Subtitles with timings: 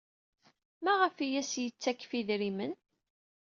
[0.83, 2.73] Maɣef ay as-yettakf idrimen?